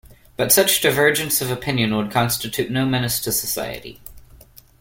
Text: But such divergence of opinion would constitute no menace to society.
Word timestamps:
But 0.35 0.51
such 0.51 0.81
divergence 0.81 1.41
of 1.43 1.51
opinion 1.51 1.95
would 1.95 2.09
constitute 2.09 2.71
no 2.71 2.87
menace 2.87 3.19
to 3.19 3.31
society. 3.31 4.01